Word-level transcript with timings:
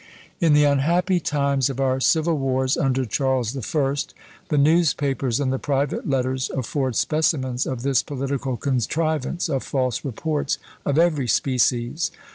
In 0.39 0.53
the 0.53 0.63
unhappy 0.63 1.19
times 1.19 1.69
of 1.69 1.79
our 1.79 1.99
civil 1.99 2.35
wars 2.35 2.75
under 2.75 3.05
Charles 3.05 3.53
the 3.53 3.61
First, 3.61 4.15
the 4.49 4.57
newspapers 4.57 5.39
and 5.39 5.53
the 5.53 5.59
private 5.59 6.09
letters 6.09 6.49
afford 6.49 6.95
specimens 6.95 7.67
of 7.67 7.83
this 7.83 8.01
political 8.01 8.57
contrivance 8.57 9.47
of 9.47 9.61
false 9.61 10.03
reports 10.03 10.57
of 10.87 10.97
every 10.97 11.27
species. 11.27 12.09